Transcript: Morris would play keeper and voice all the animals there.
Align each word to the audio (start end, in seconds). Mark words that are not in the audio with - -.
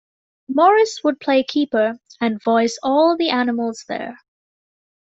Morris 0.49 1.01
would 1.03 1.19
play 1.19 1.43
keeper 1.43 1.99
and 2.19 2.41
voice 2.41 2.79
all 2.81 3.15
the 3.15 3.29
animals 3.29 3.85
there. 3.87 4.17